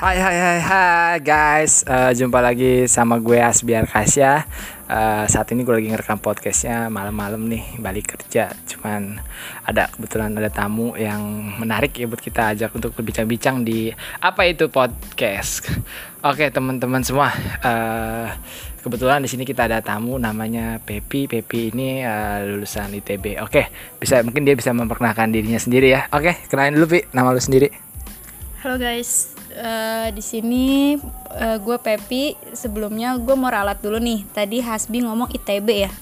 [0.00, 4.48] Hai hai hai hai guys Eh, Jumpa lagi sama gue Asbiar Kasya
[4.88, 9.20] Eh, Saat ini gue lagi ngerekam podcastnya malam-malam nih Balik kerja Cuman
[9.60, 11.20] ada kebetulan ada tamu yang
[11.60, 13.92] menarik ya buat kita ajak untuk berbincang-bincang di
[14.24, 15.68] Apa itu podcast
[16.24, 18.32] Oke teman-teman semua eh,
[18.80, 21.28] Kebetulan di sini kita ada tamu namanya Pepi.
[21.28, 23.36] Pepi ini eh, lulusan ITB.
[23.44, 23.68] Oke,
[24.00, 26.08] bisa mungkin dia bisa memperkenalkan dirinya sendiri ya.
[26.16, 27.68] Oke, kenalin dulu Pi, nama lu sendiri.
[28.64, 30.94] Halo guys, Eh, di sini
[31.34, 32.38] eh, gue Pepi.
[32.54, 34.22] Sebelumnya gue mau ralat dulu nih.
[34.30, 35.92] Tadi Hasbi ngomong ITB ya,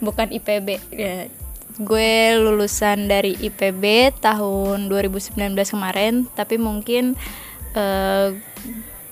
[0.00, 0.68] bukan IPB.
[0.88, 1.28] Ya,
[1.76, 7.12] gue lulusan dari IPB tahun 2019 kemarin, tapi mungkin
[7.76, 8.28] eh,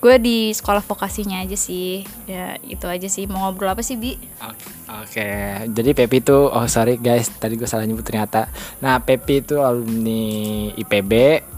[0.02, 2.02] gue di sekolah vokasinya aja sih.
[2.26, 3.30] Ya itu aja sih.
[3.30, 4.18] Mau ngobrol apa sih Bi?
[4.42, 5.28] Oke, oke.
[5.70, 8.50] jadi Pepi itu, oh sorry guys, tadi gue salah nyebut ternyata.
[8.82, 10.26] Nah, Pepi itu alumni
[10.74, 11.12] IPB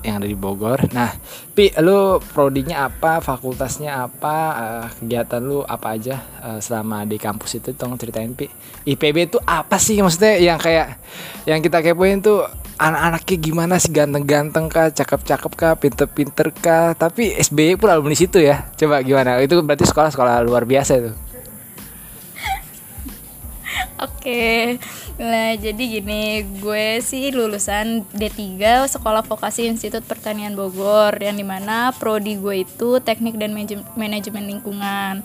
[0.05, 0.93] yang ada di Bogor.
[0.93, 1.09] Nah,
[1.57, 7.65] Pi, lu prodinya apa, fakultasnya apa, eh, kegiatan lu apa aja eh, selama di kampus
[7.65, 8.52] itu, tolong ceritain Pi.
[8.85, 11.01] IPB itu apa sih maksudnya yang kayak
[11.49, 12.45] yang kita kepoin tuh
[12.85, 16.93] anak-anaknya gimana sih ganteng-ganteng kah, cakep-cakep kah, pinter-pinter kah?
[16.93, 18.68] Tapi SBY pun alumni situ ya.
[18.74, 19.40] Coba gimana?
[19.40, 21.12] Itu berarti sekolah-sekolah luar biasa itu.
[23.96, 24.77] Oke,
[25.16, 26.24] nah jadi gini,
[26.59, 32.99] gue sih lulusan D3 Sekolah Vokasi Institut Pertanian Bogor Yang di mana prodi gue itu
[32.99, 35.23] Teknik dan Manaj- Manajemen Lingkungan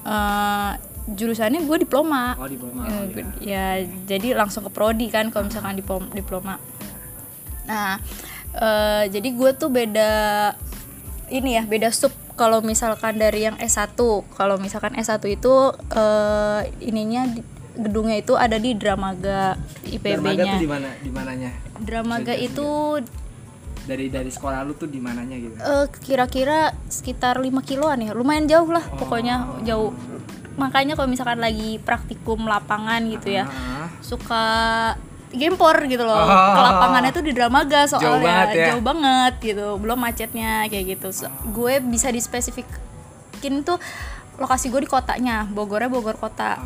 [0.00, 0.70] Eh,
[1.08, 2.86] Jurusannya gue diploma Oh, diploma.
[2.86, 3.66] Eh, ya
[4.04, 6.56] jadi langsung ke prodi kan kalau misalkan diplom- diploma
[7.70, 8.02] Nah,
[8.52, 10.10] eh, jadi gue tuh beda
[11.30, 13.94] ini ya, beda sub kalau misalkan dari yang S1.
[14.28, 15.54] Kalau misalkan S1 itu
[15.88, 19.54] eh, ininya di- gedungnya itu ada di Dramaga
[19.86, 20.58] IPB-nya.
[20.60, 20.90] mana?
[20.98, 21.50] Di mananya?
[21.78, 22.98] Dramaga itu
[23.80, 25.56] Dari dari sekolah lu tuh di mananya gitu?
[25.56, 28.12] eh, kira-kira sekitar 5 kiloan ya.
[28.12, 29.94] Lumayan jauh lah pokoknya jauh.
[30.54, 33.46] Makanya kalau misalkan lagi praktikum lapangan gitu ya.
[33.46, 34.44] Ah, suka
[35.30, 36.26] gempor gitu loh.
[36.26, 36.54] Oh.
[36.54, 38.06] ke lapangannya tuh di Dramaga soalnya.
[38.06, 38.66] Jauh banget ya?
[38.74, 39.66] jauh banget gitu.
[39.78, 41.08] Belum macetnya kayak gitu.
[41.14, 43.78] So, gue bisa dispesifikin tuh
[44.38, 45.46] lokasi gue di kotanya.
[45.46, 46.58] Bogornya Bogor kota.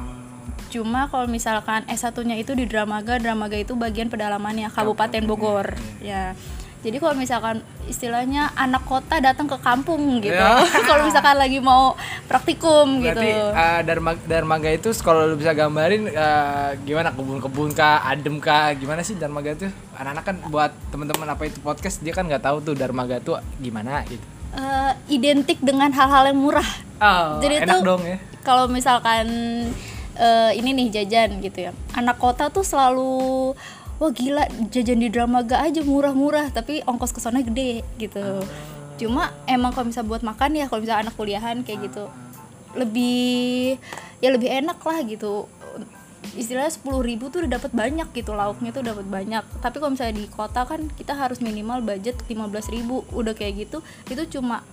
[0.73, 5.77] Cuma kalau misalkan S1-nya itu di Dramaga Dramaga itu bagian pedalamannya Kabupaten Bogor.
[6.03, 6.35] ya
[6.85, 10.61] jadi kalau misalkan istilahnya anak kota datang ke kampung gitu Ya.
[10.89, 16.05] kalau misalkan lagi mau praktikum Berarti gitu eh, Dharma, Dharmaga itu kalau lu bisa gambarin
[16.07, 19.73] eh, gimana kebun-kebun kah, adem kah, gimana sih Dharmaga tuh?
[19.95, 24.05] Anak-anak kan buat teman-teman apa itu podcast dia kan nggak tahu tuh Dharmaga tuh gimana
[24.05, 24.23] gitu.
[24.53, 28.17] Eh, identik dengan hal-hal yang murah Oh, Jadi enak tuh- dong ya.
[28.41, 29.27] kalau misalkan
[30.15, 33.51] eh, ini nih jajan gitu ya anak kota tuh selalu
[33.99, 38.43] wah gila jajan di Dramaga aja murah-murah tapi ongkos ke sana gede gitu.
[38.99, 42.07] Cuma emang kalau bisa buat makan ya kalau bisa anak kuliahan kayak gitu
[42.75, 43.79] lebih
[44.19, 45.47] ya lebih enak lah gitu.
[46.35, 49.45] Istilahnya sepuluh ribu tuh udah dapat banyak gitu lauknya tuh dapat banyak.
[49.63, 53.79] Tapi kalau misalnya di kota kan kita harus minimal budget 15.000 ribu udah kayak gitu
[54.11, 54.67] itu cuma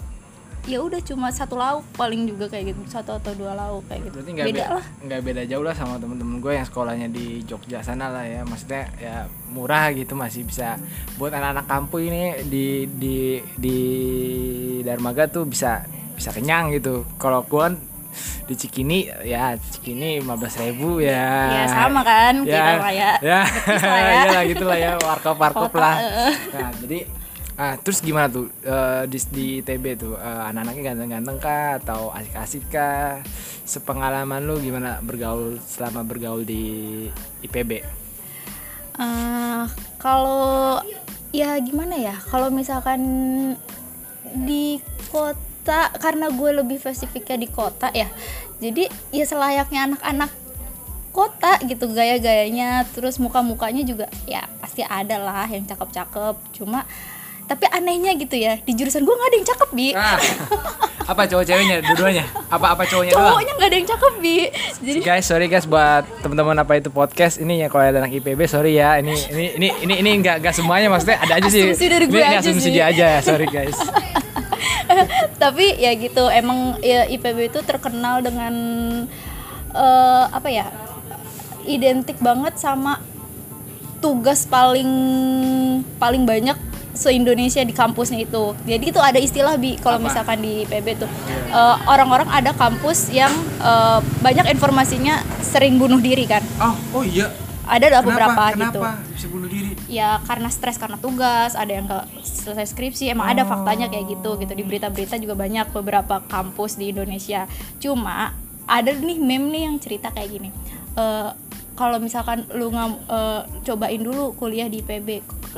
[0.63, 4.15] ya udah cuma satu lauk paling juga kayak gitu satu atau dua lauk kayak gitu
[4.15, 7.41] Berarti nggak beda beda, lah nggak beda jauh lah sama temen-temen gue yang sekolahnya di
[7.41, 8.41] Jogja sana lah ya.
[8.43, 9.15] Maksudnya ya
[9.49, 10.77] murah gitu masih bisa
[11.15, 13.17] buat anak-anak kampung ini di di
[13.57, 13.77] di
[14.81, 15.81] Darmaga tuh bisa
[16.13, 17.09] bisa kenyang gitu.
[17.17, 17.75] Kalau gue kan
[18.45, 21.47] di Cikini ya Cikini 15.000 ribu ya.
[21.47, 24.11] ya sama kan kita lah ya Ya, ya.
[24.27, 25.95] ya lah gitu lah ya warkop warkop lah.
[25.95, 26.33] eh.
[26.51, 27.07] Nah jadi
[27.57, 32.63] ah, terus gimana tuh eh, di di ITB tuh eh, anak-anaknya ganteng-ganteng kah atau asik-asik
[32.71, 33.23] kah?
[33.65, 37.07] Sepengalaman lu gimana bergaul selama bergaul di
[37.43, 37.71] IPB?
[39.01, 39.63] Eh,
[39.97, 40.79] kalau
[41.31, 43.01] ya gimana ya kalau misalkan
[44.35, 48.11] di kota karena gue lebih spesifiknya di kota ya
[48.59, 50.31] jadi ya selayaknya anak-anak
[51.11, 56.87] kota gitu gaya-gayanya terus muka-mukanya juga ya pasti ada lah yang cakep-cakep cuma
[57.51, 60.15] tapi anehnya gitu ya di jurusan gue nggak ada yang cakep bi Ah,
[61.03, 62.23] apa cowok ceweknya dua-duanya?
[62.47, 64.37] Apa apa cowoknya cowoknya nggak ada yang cakep bi
[64.79, 68.47] jadi Guys, sorry guys buat teman-teman apa itu podcast ini ya kalau ada anak IPB
[68.47, 68.95] sorry ya.
[69.03, 71.75] Ini ini ini ini ini enggak enggak semuanya maksudnya ada aja sih.
[71.75, 72.71] Asumsi dari gue ini, ini aja asumsi sih.
[72.71, 73.75] dia aja, sorry guys.
[75.43, 78.53] tapi ya gitu emang ya IPB itu terkenal dengan
[79.75, 80.71] eh, apa ya
[81.67, 83.03] identik banget sama
[83.99, 84.87] tugas paling
[85.99, 86.55] paling banyak
[86.91, 88.55] se Indonesia di kampusnya itu.
[88.67, 91.09] Jadi itu ada istilah bi kalau misalkan di IPB tuh.
[91.51, 93.31] Eh, orang-orang ada kampus yang
[93.63, 96.43] eh, banyak informasinya sering bunuh diri kan?
[96.59, 97.31] Oh, oh iya.
[97.61, 98.09] ada lah Kenapa?
[98.09, 98.81] beberapa Kenapa gitu
[99.15, 99.71] bisa bunuh diri?
[99.85, 104.35] ya karena stres karena tugas ada yang nggak selesai skripsi emang ada faktanya kayak gitu
[104.41, 104.51] gitu.
[104.51, 107.45] Di berita-berita juga banyak beberapa kampus di Indonesia.
[107.77, 108.33] Cuma
[108.67, 110.49] ada nih meme nih yang cerita kayak gini.
[110.97, 111.29] Eh,
[111.77, 115.09] kalau misalkan lu nggak eh, cobain dulu kuliah di IPB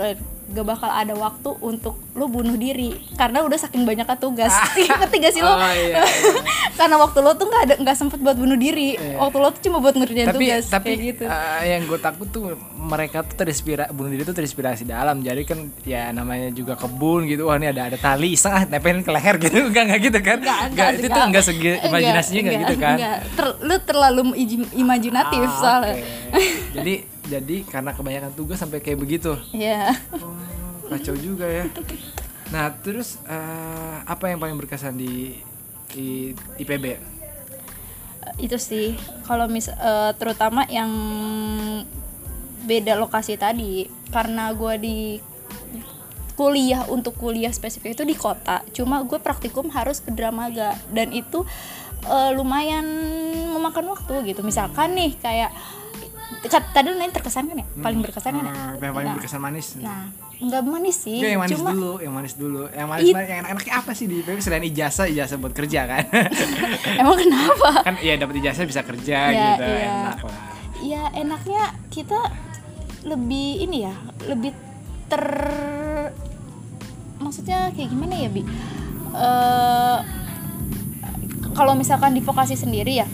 [0.04, 0.16] eh,
[0.54, 2.94] gak bakal ada waktu untuk lu bunuh diri.
[3.14, 4.54] Karena udah saking banyaknya tugas.
[5.02, 6.04] Ngerti gak sih lo Oh, iya, iya.
[6.80, 8.94] karena waktu lo tuh nggak ada nggak sempet buat bunuh diri.
[9.16, 11.24] Waktu lo tuh cuma buat ngerjain tapi tugas tapi kayak gitu.
[11.26, 12.44] eh, yang gue takut tuh
[12.76, 15.20] mereka tuh terinspirasi bunuh diri tuh terinspirasi dalam.
[15.20, 17.46] Jadi kan ya namanya juga kebun gitu.
[17.46, 19.58] Wah ini ada ada tali iseng ah nepelin ke leher gitu.
[19.70, 20.38] Enggak enggak gitu kan?
[20.38, 21.44] Enggak, Enggak, itu tuh enggak.
[21.44, 22.96] segi imajinasinya enggak, gitu kan?
[22.96, 23.18] enggak.
[23.34, 24.22] Ter- lu terlalu
[24.74, 25.96] imajinatif Ah, soalnya.
[26.30, 26.44] oke.
[26.74, 29.40] jadi jadi karena kebanyakan tugas sampai kayak begitu.
[29.56, 29.96] Iya.
[30.20, 30.36] oh,
[30.92, 31.66] kacau juga ya.
[32.52, 35.40] Nah terus eh, apa yang paling berkesan di,
[35.96, 37.00] di IPB
[38.40, 39.00] Itu sih.
[39.24, 40.92] Kalau mis eh, terutama yang
[42.64, 45.20] beda lokasi tadi karena gua di
[46.34, 48.66] kuliah untuk kuliah spesifik itu di kota.
[48.74, 50.76] Cuma gue praktikum harus ke Dramaga.
[50.92, 51.48] Dan itu
[52.04, 52.84] eh, lumayan
[53.54, 54.44] memakan waktu gitu.
[54.44, 55.54] Misalkan nih kayak
[56.42, 58.54] tadi lu nanya terkesan kan ya paling berkesan kan ya?
[58.54, 61.20] Ah, yang paling berkesan manis Nah, nggak manis sih.
[61.20, 62.64] Oke, yang manis cuma dulu, yang manis dulu.
[62.70, 65.82] Yang manis, It- manis yang enak-enaknya apa sih di IPB selain ijazah, ijazah buat kerja
[65.88, 66.04] kan?
[67.02, 67.70] emang kenapa?
[67.84, 69.88] kan iya dapat ijazah bisa kerja Iya, gitu, iya.
[69.88, 70.38] enak lah.
[70.84, 72.20] Ya enaknya kita
[73.04, 73.96] lebih ini ya,
[74.26, 74.52] lebih
[75.08, 75.24] ter
[77.18, 78.42] maksudnya kayak gimana ya, Bi?
[79.14, 79.98] Eh
[81.54, 83.08] kalau misalkan di vokasi sendiri ya.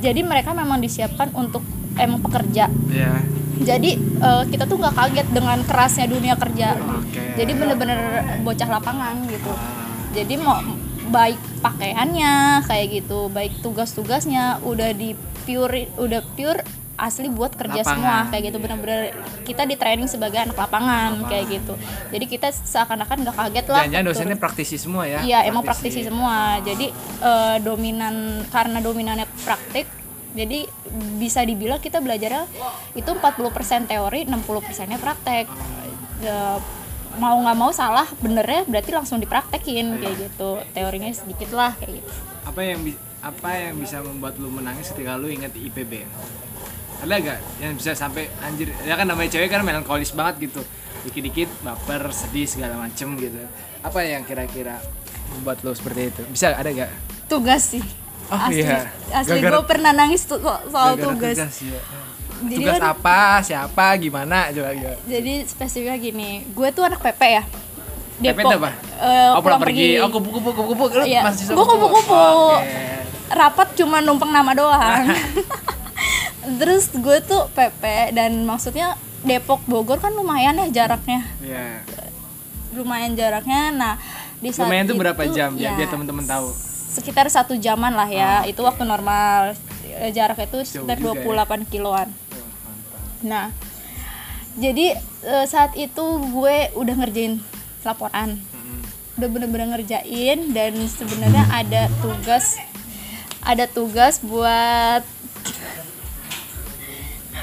[0.00, 1.60] Jadi mereka memang disiapkan untuk
[1.96, 2.68] emang pekerja.
[2.90, 3.14] Iya.
[3.60, 6.76] Jadi eh, kita tuh nggak kaget dengan kerasnya dunia kerja.
[6.76, 7.36] Oke.
[7.36, 8.00] Jadi bener-bener
[8.44, 9.52] bocah lapangan gitu.
[9.52, 10.58] Ah, jadi mau
[11.10, 16.62] baik pakaiannya kayak gitu baik tugas-tugasnya udah di pure udah pure
[17.00, 18.64] asli buat kerja Lapangan, semua kayak gitu iya.
[18.68, 19.00] bener-bener
[19.48, 21.74] kita di training sebagai anak lapangan kayak gitu
[22.12, 25.18] jadi kita seakan-akan nggak kaget lah Jangan-jangan turun- dosennya praktisi semua ya?
[25.24, 26.60] Iya emang praktisi semua.
[26.60, 26.86] Jadi
[27.24, 29.86] eh, dominan karena dominannya praktik,
[30.30, 30.66] jadi
[31.18, 32.46] bisa dibilang kita belajarnya
[32.94, 35.46] itu 40% teori, 60%-nya praktek.
[36.22, 36.58] Eh,
[37.18, 40.62] mau nggak mau salah benernya berarti langsung dipraktekin kayak gitu.
[40.70, 42.10] Teorinya sedikit lah kayak gitu.
[42.46, 42.78] Apa yang
[43.20, 46.06] apa yang bisa membuat lu menangis ketika lu ingat IPB?
[47.00, 48.76] Ada gak yang bisa sampai anjir?
[48.84, 50.60] Ya kan namanya cewek kan melankolis banget gitu.
[51.08, 53.40] Dikit-dikit baper, sedih segala macem gitu.
[53.80, 54.84] Apa yang kira-kira
[55.32, 56.22] membuat lu seperti itu?
[56.28, 56.92] Bisa ada gak?
[57.24, 57.84] Tugas sih.
[58.30, 58.86] Oh, asli, iya.
[59.10, 61.36] asli gue pernah nangis tuh so- soal Gara-gara tugas.
[61.36, 61.80] ya.
[62.40, 63.18] Jadi tugas kan- apa?
[63.42, 63.86] Siapa?
[63.96, 64.48] Gimana?
[64.50, 64.94] Coba coba.
[65.04, 67.42] Jadi spesifiknya gini, gue tuh anak PP ya.
[68.22, 68.70] PP itu apa?
[69.00, 69.96] eh, oh, pulang pergi.
[69.98, 70.84] Oh, kupu-kupu, kupu-kupu.
[70.94, 71.20] Lu Iya.
[71.22, 72.12] mahasiswa Gua kupu-kupu.
[72.12, 73.00] Oh, Oke.
[73.30, 75.06] rapat cuma numpang nama doang
[76.60, 81.84] terus gue tuh PP dan maksudnya Depok Bogor kan lumayan ya jaraknya Iya.
[82.72, 83.94] lumayan jaraknya nah
[84.36, 85.52] di saat Lumayan tuh itu, berapa jam?
[85.52, 86.48] ya, Biar, biar teman-teman tahu.
[86.90, 88.42] Sekitar satu jaman lah ya.
[88.42, 89.54] Ah, itu waktu normal
[90.00, 91.44] Eh, jaraknya itu sekitar juga ya.
[91.44, 92.08] 28 kiloan.
[92.08, 92.46] Oh,
[93.20, 93.52] nah
[94.56, 94.96] jadi
[95.26, 97.36] eh, saat itu gue udah ngerjain
[97.84, 98.40] laporan.
[99.20, 102.56] Udah bener-bener ngerjain dan sebenarnya ada tugas
[103.44, 105.04] ada tugas buat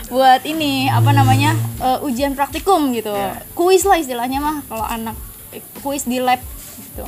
[0.09, 3.13] buat ini apa namanya eh, ujian praktikum gitu.
[3.13, 3.43] Iya.
[3.53, 5.13] kuis lah istilahnya mah kalau anak
[5.85, 6.41] kuis di lab
[6.81, 7.05] gitu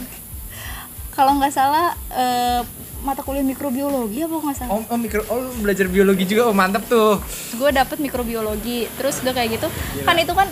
[1.20, 2.64] kalau nggak salah eh,
[3.00, 4.72] mata kuliah mikrobiologi apa nggak salah?
[4.72, 7.20] Oh, oh, mikro, oh belajar biologi juga, oh mantap tuh.
[7.54, 8.88] gue dapet mikrobiologi.
[8.96, 9.68] Terus udah kayak gitu.
[10.04, 10.48] Kan itu kan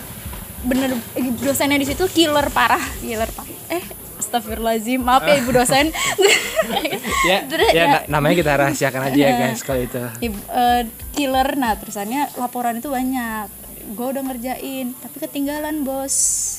[0.60, 0.92] bener
[1.38, 2.80] dosennya di situ killer parah.
[3.00, 3.48] Killer parah.
[3.70, 3.84] Eh
[4.18, 5.00] Astagfirullahaladzim.
[5.00, 5.88] Maaf ya ibu dosen.
[7.24, 9.98] Ya, Terus ya, ya- na- namanya kita rahasiakan aja ya guys kalau itu.
[10.22, 10.82] Ibu- eh,
[11.12, 11.48] killer.
[11.54, 13.48] Nah terusannya laporan itu banyak
[13.88, 16.14] gue udah ngerjain tapi ketinggalan bos.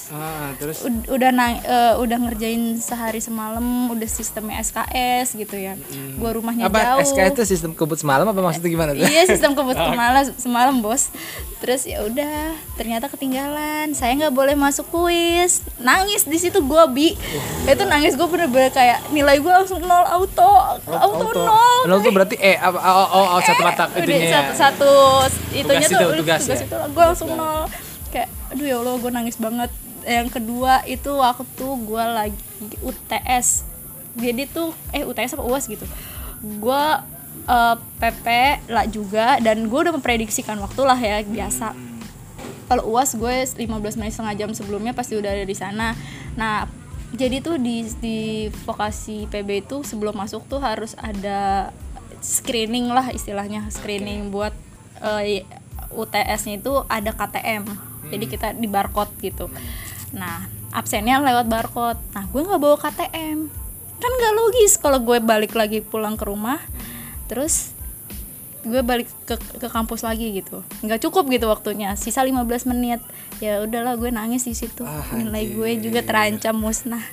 [0.09, 0.81] Ah, terus?
[0.81, 5.77] Ud- udah nang eh, udah ngerjain sehari semalam udah sistemnya SKS gitu ya.
[6.17, 7.05] Gue rumahnya apa jauh.
[7.05, 9.05] SK itu sistem kebut semalam apa maksudnya gimana tuh?
[9.05, 11.13] iya sistem kebut semalam semalam bos.
[11.59, 13.93] Terus ya udah ternyata ketinggalan.
[13.93, 15.61] Saya nggak boleh masuk kuis.
[15.77, 17.13] Nangis di situ gue bi.
[17.63, 20.53] Itu nangis gue bener-bener kayak nilai gue langsung nol auto.
[20.89, 24.31] Auto, nol Nol tuh berarti eh oh, oh, oh, satu mata itunya.
[24.31, 24.91] satu, satu
[25.51, 26.55] itunya Tugas tuh itu, tugas ya?
[26.59, 27.67] itu gue langsung nol.
[28.15, 29.71] Kayak aduh ya allah gue nangis banget.
[30.07, 32.39] Yang kedua itu waktu gue lagi
[32.79, 33.67] UTS
[34.15, 35.83] jadi tuh eh UTS apa UAS gitu.
[36.63, 36.83] Gue
[37.45, 38.25] eh, PP
[38.71, 41.75] lah juga dan gue udah memprediksikan waktu lah ya biasa.
[42.69, 45.91] Kalau uas gue 15 menit setengah jam sebelumnya pasti udah ada di sana.
[46.39, 46.65] Nah
[47.09, 51.73] jadi tuh di di vokasi PB itu sebelum masuk tuh harus ada
[52.23, 53.67] screening lah istilahnya.
[53.73, 54.53] Screening buat
[55.01, 55.43] eh,
[55.93, 59.47] UTS-nya itu ada KTM jadi kita di barcode gitu.
[60.15, 62.01] Nah absennya lewat barcode.
[62.13, 63.39] Nah gue nggak bawa KTM
[63.99, 66.59] kan nggak logis kalau gue balik lagi pulang ke rumah.
[67.29, 67.75] Terus
[68.65, 70.65] gue balik ke ke kampus lagi gitu.
[70.81, 71.93] Nggak cukup gitu waktunya.
[71.95, 72.99] Sisa 15 menit.
[73.39, 74.83] Ya udahlah gue nangis di situ.
[74.83, 77.03] Ah, nilai gue juga terancam musnah.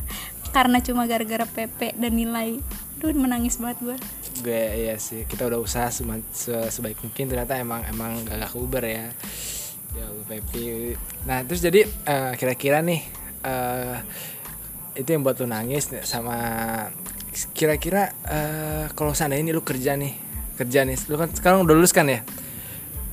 [0.55, 2.59] Karena cuma gara-gara PP dan nilai.
[2.97, 3.97] Duh menangis banget gue
[4.43, 7.29] gue ya sih kita udah usaha sema- se- sebaik mungkin.
[7.29, 9.09] Ternyata emang emang gak ke Uber ya.
[9.97, 10.93] Ya Pepi
[11.25, 13.01] nah terus jadi eh, kira-kira nih
[13.41, 13.97] eh,
[15.01, 16.37] itu yang buat lu nangis sama
[17.57, 20.13] kira-kira eh, kalau seandainya ini lu kerja nih
[20.61, 22.21] kerja nih lu kan sekarang udah lulus kan ya?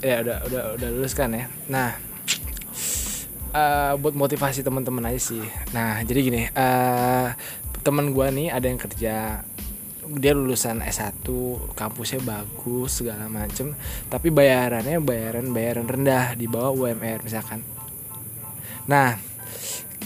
[0.03, 1.47] Ya udah udah udah lulus kan ya?
[1.71, 1.95] Nah
[3.55, 5.43] eh, buat motivasi teman-teman aja sih.
[5.71, 7.27] Nah jadi gini eh
[7.79, 9.39] teman gua nih ada yang kerja
[10.07, 11.25] dia lulusan S1
[11.73, 13.75] kampusnya bagus segala macem.
[14.07, 17.63] Tapi bayarannya bayaran bayaran rendah di bawah UMR misalkan.
[18.87, 19.15] Nah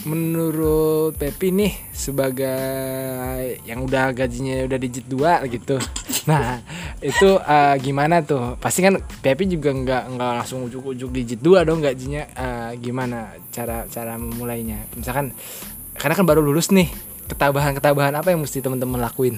[0.06, 5.80] menurut Pepi nih sebagai yang udah gajinya udah digit dua gitu.
[6.28, 6.60] Nah
[7.00, 8.60] itu eh, gimana tuh?
[8.60, 12.28] Pasti kan Pepi juga nggak nggak langsung ujuk-ujuk digit dua dong gajinya.
[12.36, 14.84] Eh, gimana cara cara memulainya?
[14.92, 15.32] Misalkan
[15.98, 16.86] karena kan baru lulus nih
[17.28, 19.36] ketabahan-ketabahan apa yang mesti teman-teman lakuin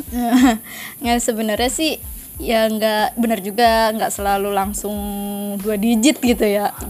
[1.02, 2.00] nggak sebenarnya sih
[2.40, 4.96] ya nggak benar juga nggak selalu langsung
[5.60, 6.72] dua digit gitu ya.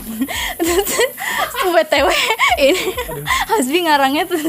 [1.62, 2.08] Btw
[2.66, 2.84] ini
[3.50, 4.40] Hasbi ngarangnya tuh.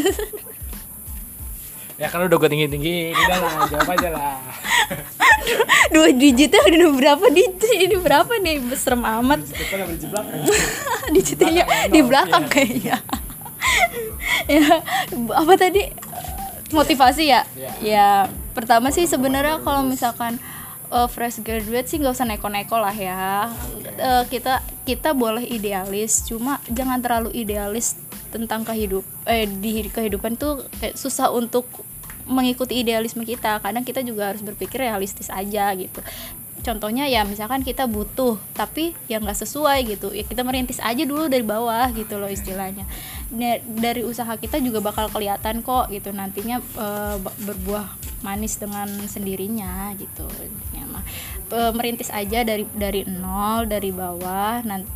[1.93, 4.41] Ya kan udah gue tinggi-tinggi, udah lah, jawab aja lah.
[5.93, 7.69] dua digitnya udah berapa digit?
[7.69, 8.65] Ini berapa nih?
[8.73, 9.45] Serem amat.
[11.13, 12.97] Digitnya di belakang kayaknya.
[14.49, 14.81] Ya
[15.37, 15.93] apa tadi?
[16.73, 17.45] Motivasi ya?
[17.53, 17.71] Iya.
[17.85, 18.07] ya
[18.53, 20.37] pertama sih sebenarnya kalau misalkan
[20.93, 23.49] uh, fresh graduate sih nggak usah neko-neko lah ya.
[23.97, 27.97] Eh, kita kita boleh idealis cuma jangan terlalu idealis
[28.33, 31.65] tentang kehidup eh di kehidupan tuh kayak susah untuk
[32.29, 33.59] mengikuti idealisme kita.
[33.59, 35.99] Kadang kita juga harus berpikir realistis aja gitu.
[36.63, 41.27] Contohnya ya misalkan kita butuh tapi yang nggak sesuai gitu ya kita merintis aja dulu
[41.27, 42.87] dari bawah gitu loh istilahnya.
[43.27, 46.63] Da- dari usaha kita juga bakal kelihatan kok gitu nantinya
[47.19, 51.03] ba- berbuah manis dengan sendirinya gitu intinya mah
[51.53, 54.89] Eh, merintis aja dari dari nol dari bawah nanti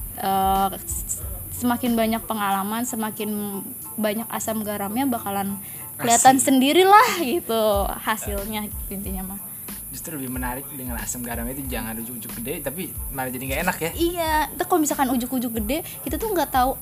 [1.53, 3.61] semakin banyak pengalaman semakin
[3.93, 5.61] banyak asam garamnya bakalan
[6.01, 9.39] kelihatan sendirilah gitu hasilnya intinya mah
[9.87, 13.77] Justru lebih menarik dengan asam garam itu jangan ujuk-ujuk gede, tapi malah jadi nggak enak
[13.81, 13.91] ya.
[13.95, 16.75] Iya, itu kalau misalkan ujuk-ujuk gede, kita tuh nggak tahu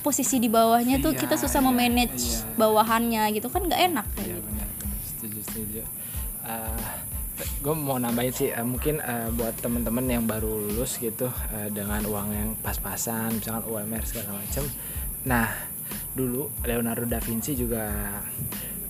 [0.00, 2.54] posisi di bawahnya tuh Iya, kita susah iya, memanage iya.
[2.56, 4.48] bawahannya gitu kan nggak enak kayak Iya gitu.
[5.42, 5.82] Setuju setuju.
[7.62, 12.02] gue mau nambahin sih, eh, mungkin eh, buat temen-temen yang baru lulus gitu eh, dengan
[12.06, 14.64] uang yang pas-pasan, misalkan UMR segala macam.
[15.26, 15.48] Nah,
[16.12, 17.88] dulu Leonardo da Vinci juga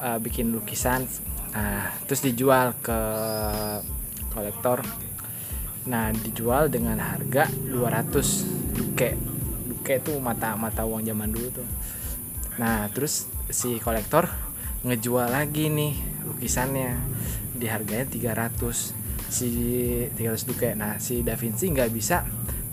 [0.00, 1.06] eh, bikin lukisan,
[1.54, 2.99] nah, terus dijual ke
[4.32, 4.82] kolektor.
[5.82, 9.11] Nah, dijual dengan harga 200 duke.
[9.66, 11.68] Duke itu mata mata uang zaman dulu tuh.
[12.59, 14.28] Nah, terus si kolektor
[14.82, 16.99] ngejual lagi nih lukisannya
[17.57, 19.02] di harganya 300
[19.33, 19.49] si
[20.12, 20.71] 300 duke.
[20.76, 22.26] Nah, si Da Vinci nggak bisa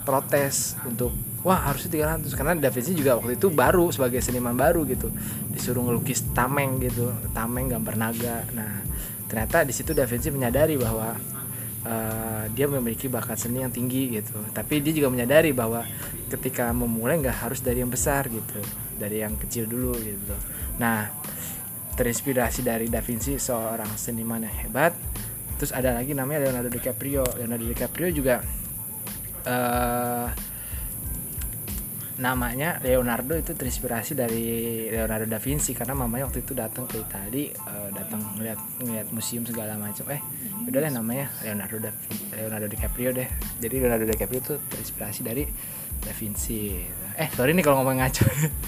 [0.03, 1.15] protes untuk
[1.45, 5.07] wah harusnya 300 karena Da Vinci juga waktu itu baru sebagai seniman baru gitu.
[5.47, 8.43] Disuruh ngelukis tameng gitu, tameng gambar naga.
[8.51, 8.83] Nah,
[9.31, 11.15] ternyata di situ Da Vinci menyadari bahwa
[11.87, 14.35] eh, dia memiliki bakat seni yang tinggi gitu.
[14.51, 15.87] Tapi dia juga menyadari bahwa
[16.27, 18.59] ketika memulai nggak harus dari yang besar gitu,
[18.99, 20.35] dari yang kecil dulu gitu.
[20.75, 21.07] Nah,
[21.99, 24.95] terinspirasi dari Da Vinci seorang seniman yang hebat.
[25.59, 27.27] Terus ada lagi namanya Leonardo DiCaprio.
[27.35, 28.39] Leonardo DiCaprio juga
[29.43, 30.27] eh
[32.19, 34.43] namanya Leonardo itu terinspirasi dari
[34.91, 39.43] Leonardo da Vinci karena mamanya waktu itu datang ke Itali eh, datang ngeliat ngeliat museum
[39.47, 40.07] segala macam.
[40.11, 40.19] Eh
[40.67, 41.91] udah deh namanya Leonardo da
[42.35, 43.27] Leonardo DiCaprio deh.
[43.59, 45.43] Jadi Leonardo DiCaprio itu terinspirasi dari
[45.99, 46.79] Da Vinci.
[47.19, 48.23] Eh sorry nih kalau ngomong ngaco.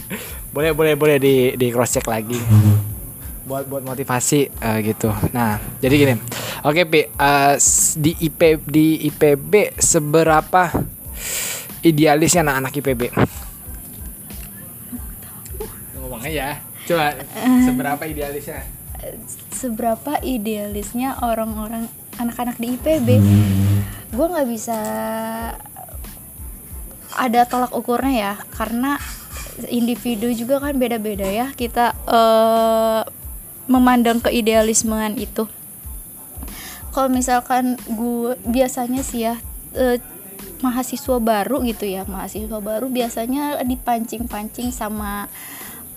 [0.55, 2.35] Boleh boleh boleh di di cross check lagi
[3.41, 5.09] buat buat motivasi eh, gitu.
[5.33, 6.15] Nah jadi gini.
[6.61, 10.69] Oke pi eh, s- di IP di IPB seberapa
[11.81, 13.01] idealisnya anak-anak IPB
[15.97, 16.61] ngomong aja.
[16.85, 17.17] Coba
[17.65, 18.61] seberapa idealisnya?
[19.49, 21.89] Seberapa idealisnya orang-orang
[22.21, 23.07] anak-anak di IPB?
[24.13, 24.77] Gue nggak bisa
[27.11, 29.01] ada tolak ukurnya ya, karena
[29.67, 31.49] individu juga kan beda-beda ya.
[31.55, 33.01] Kita eh,
[33.69, 35.45] memandang keidealismean itu.
[36.91, 39.39] Kalau misalkan gue biasanya sih ya
[39.75, 39.97] eh,
[40.61, 45.25] mahasiswa baru gitu ya mahasiswa baru biasanya dipancing-pancing sama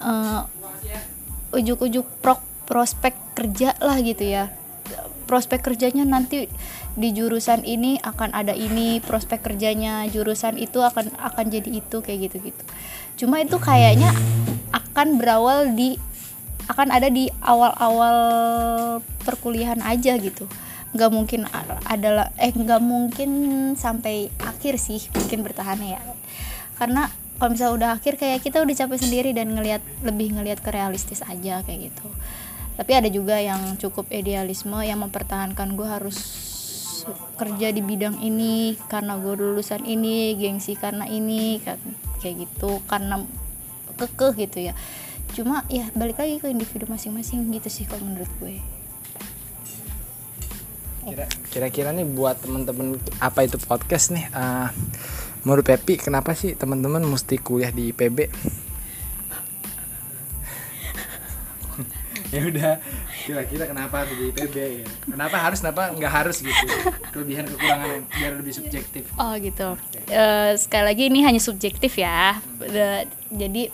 [0.00, 0.40] eh,
[1.54, 4.48] ujuk-ujuk pro prospek kerja lah gitu ya
[5.28, 6.48] prospek kerjanya nanti
[6.94, 12.30] di jurusan ini akan ada ini prospek kerjanya jurusan itu akan akan jadi itu kayak
[12.30, 12.62] gitu gitu
[13.24, 14.14] cuma itu kayaknya
[14.72, 16.00] akan berawal di
[16.68, 18.16] akan ada di awal-awal
[19.22, 20.48] perkuliahan aja gitu.
[20.94, 21.40] Nggak mungkin
[21.84, 23.30] adalah eh nggak mungkin
[23.74, 26.02] sampai akhir sih mungkin bertahannya ya.
[26.78, 30.70] Karena kalau misalnya udah akhir kayak kita udah capek sendiri dan ngelihat lebih ngelihat ke
[30.70, 32.06] realistis aja kayak gitu.
[32.74, 36.18] Tapi ada juga yang cukup idealisme yang mempertahankan gue harus
[37.36, 41.78] kerja di bidang ini karena gue lulusan ini gengsi karena ini kan
[42.22, 42.80] kayak gitu.
[42.86, 43.20] Karena
[43.94, 44.74] kekeh gitu ya
[45.34, 48.62] cuma ya balik lagi ke individu masing-masing gitu sih kalau menurut gue
[51.04, 54.24] Kira- Kira-kira nih buat temen-temen apa itu podcast nih?
[54.24, 54.68] eh,
[55.44, 58.18] menurut Pepi, kenapa sih teman-teman mesti kuliah di IPB?
[62.34, 62.80] ya udah,
[63.28, 64.88] kira-kira kenapa harus di IPB ya?
[65.04, 66.64] Kenapa harus, kenapa nggak harus gitu?
[67.12, 69.04] Kelebihan kekurangan biar lebih subjektif.
[69.20, 69.76] Oh gitu.
[70.08, 72.40] Eh, sekali lagi ini hanya subjektif ya.
[72.58, 73.68] Udah, Jadi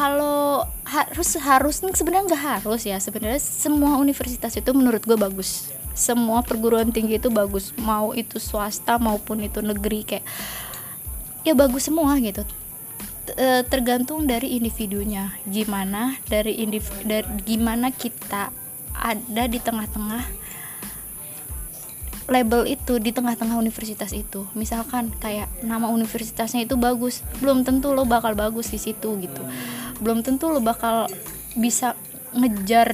[0.00, 2.96] kalau harus harus sebenarnya nggak harus ya.
[2.96, 5.68] Sebenarnya semua universitas itu menurut gue bagus.
[5.92, 7.76] Semua perguruan tinggi itu bagus.
[7.76, 10.24] Mau itu swasta maupun itu negeri kayak
[11.44, 12.40] ya bagus semua gitu.
[13.36, 15.36] Eh, tergantung dari individunya.
[15.44, 18.48] Gimana dari indiv dari gimana kita
[18.96, 20.24] ada di tengah-tengah
[22.30, 28.06] label itu di tengah-tengah universitas itu misalkan kayak nama universitasnya itu bagus belum tentu lo
[28.06, 29.42] bakal bagus di situ gitu
[30.00, 31.06] belum tentu lo bakal
[31.54, 31.94] bisa
[32.34, 32.90] ngejar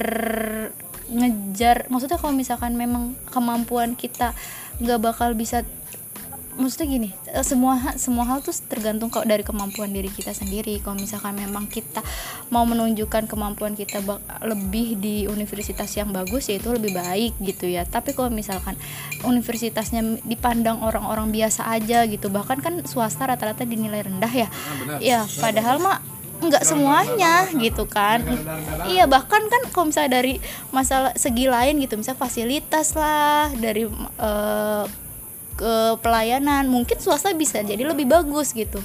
[1.07, 1.87] ngejar.
[1.87, 4.35] Maksudnya kalau misalkan memang kemampuan kita
[4.77, 5.65] nggak bakal bisa
[6.57, 10.81] maksudnya gini eh, semua semua hal tuh tergantung kok dari kemampuan diri kita sendiri.
[10.81, 12.01] Kalau misalkan memang kita
[12.49, 14.01] mau menunjukkan kemampuan kita
[14.43, 17.85] lebih di universitas yang bagus ya itu lebih baik gitu ya.
[17.85, 18.73] Tapi kalau misalkan
[19.21, 24.49] universitasnya dipandang orang-orang biasa aja gitu bahkan kan swasta rata-rata dinilai rendah ya.
[24.99, 28.21] Ya padahal mah nggak semuanya gitu kan
[28.89, 30.37] iya bahkan kan kalau misalnya dari
[30.69, 33.89] masalah segi lain gitu misalnya fasilitas lah dari
[34.21, 34.85] eh,
[35.57, 35.73] ke
[36.05, 38.77] pelayanan mungkin swasta bisa jadi lebih bagus gitu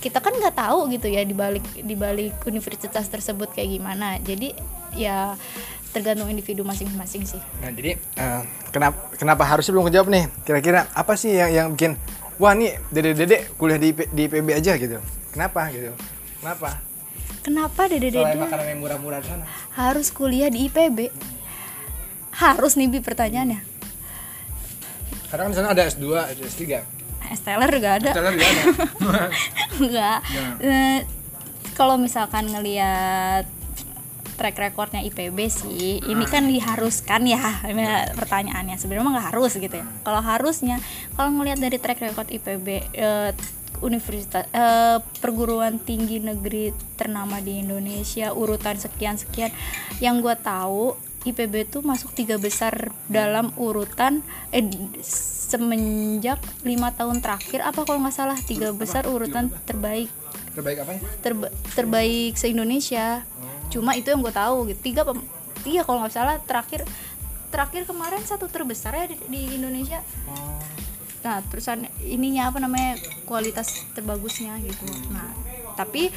[0.00, 4.52] kita kan nggak tahu gitu ya di balik di balik universitas tersebut kayak gimana jadi
[4.96, 5.36] ya
[5.94, 8.42] tergantung individu masing-masing sih Nah, jadi eh,
[8.74, 10.24] kenapa kenapa harusnya belum kejawab nih?
[10.42, 11.94] Kira-kira apa sih yang yang bikin
[12.42, 14.98] wah nih dede-dede kuliah di di IPB aja gitu?
[15.30, 15.94] Kenapa gitu?
[16.44, 16.76] Kenapa?
[17.40, 19.44] kenapa dede Selain dede makanan yang murah-murah di sana.
[19.80, 21.08] harus kuliah di IPB
[22.36, 23.64] harus nih Bi, pertanyaannya
[25.32, 26.62] Karena kan di sana ada S2, ada S3.
[27.32, 28.64] Esteller gak ada Setelah juga ada.
[29.88, 30.18] enggak
[30.60, 31.00] Eh,
[31.72, 33.48] kalau misalkan ngelihat
[34.34, 37.38] track recordnya IPB sih ini kan diharuskan ya
[38.18, 40.82] pertanyaannya sebenarnya nggak harus gitu ya kalau harusnya
[41.14, 43.30] kalau ngelihat dari track record IPB eh,
[43.82, 49.50] universitas eh, perguruan tinggi negeri ternama di Indonesia urutan sekian sekian
[49.98, 54.20] yang gue tahu IPB tuh masuk tiga besar dalam urutan
[54.52, 54.60] eh
[55.54, 56.36] semenjak
[56.68, 60.12] lima tahun terakhir apa kalau nggak salah tiga besar urutan terbaik.
[60.52, 60.90] Terbaik apa?
[60.94, 61.00] Ya?
[61.24, 63.24] terba- terbaik se Indonesia
[63.72, 64.92] cuma itu yang gue tahu gitu.
[64.92, 65.02] Tiga
[65.64, 66.84] tiga kalau nggak salah terakhir
[67.48, 70.04] terakhir kemarin satu terbesar ya di, di Indonesia
[71.24, 74.84] nah terusan ininya apa namanya kualitas terbagusnya gitu.
[75.08, 75.32] Nah
[75.74, 76.12] tapi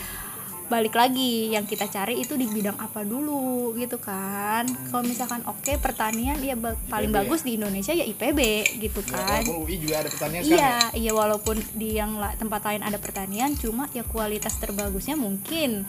[0.67, 4.67] balik lagi yang kita cari itu di bidang apa dulu gitu kan.
[4.91, 8.39] Kalau misalkan oke pertanian ya ba- paling bagus di Indonesia ya IPB
[8.83, 9.47] gitu kan.
[9.47, 10.71] Walaupun UI juga ada sekarang Iya, ya?
[10.91, 15.87] iya walaupun di yang tempat lain ada pertanian, cuma ya kualitas terbagusnya mungkin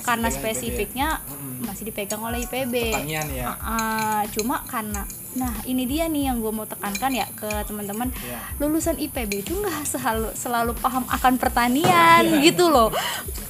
[0.00, 1.20] karena spesifiknya
[1.62, 2.90] masih dipegang oleh IPB.
[2.90, 3.54] Pertanian ya.
[3.60, 8.38] Ah, cuma karena, nah ini dia nih yang gue mau tekankan ya ke teman-teman, Iya.
[8.58, 12.42] lulusan IPB itu nggak selalu selalu paham akan pertanian Iya.
[12.50, 12.90] gitu loh.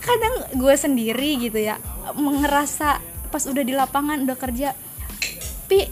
[0.03, 1.81] Kadang gue sendiri gitu ya,
[2.13, 3.01] ngerasa
[3.33, 4.77] pas udah di lapangan udah kerja,
[5.65, 5.89] pi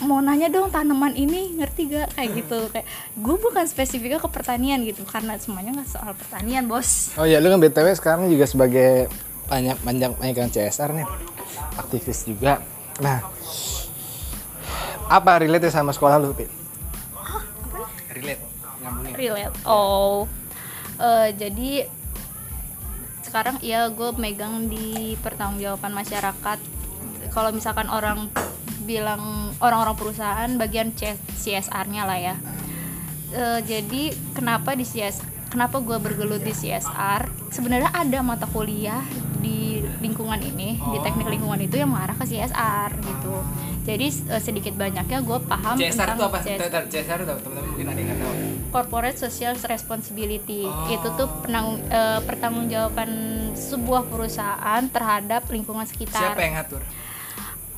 [0.00, 2.88] mau nanya dong tanaman ini ngerti gak kayak gitu kayak
[3.20, 7.52] gue bukan spesifiknya ke pertanian gitu karena semuanya nggak soal pertanian bos Oh ya, lu
[7.52, 9.12] kan BTW sekarang juga sebagai
[9.50, 11.08] banyak banyak pemegang CSR nih.
[11.74, 12.62] Aktivis juga.
[13.02, 13.18] Nah,
[15.10, 16.46] apa relate sama sekolah lu, Pi?
[18.14, 18.50] Relate.
[18.80, 19.12] Nyambungin.
[19.12, 20.24] relate oh
[20.96, 21.84] eh, jadi
[23.20, 26.58] sekarang ya gue megang di pertanggungjawaban masyarakat
[27.30, 28.32] kalau misalkan orang
[28.88, 30.90] bilang orang-orang perusahaan bagian
[31.36, 32.34] CSR-nya lah ya
[33.36, 39.02] eh, jadi kenapa di CS kenapa gue bergelut di CSR sebenarnya ada mata kuliah
[39.36, 43.34] di lingkungan ini di teknik lingkungan itu yang mengarah ke CSR gitu
[43.82, 46.38] jadi eh, sedikit banyaknya gue paham CSR tentang itu apa?
[46.40, 46.82] CSR.
[46.86, 48.34] CSR itu teman-teman mungkin ada yang tahu.
[48.70, 50.86] corporate social responsibility Oh.
[50.88, 53.10] itu tuh penanggung eh, pertanggungjawaban
[53.52, 56.82] sebuah perusahaan terhadap lingkungan sekitar Siapa yang ngatur?